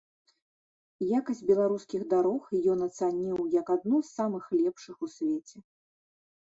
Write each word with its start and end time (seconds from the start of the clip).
Якасць 1.19 1.43
беларускіх 1.49 2.01
дарог 2.13 2.41
ён 2.73 2.79
ацаніў 2.89 3.45
як 3.61 3.67
адну 3.77 3.97
з 4.01 4.09
самых 4.17 4.43
лепшых 4.63 4.95
у 5.09 5.13
свеце. 5.21 5.57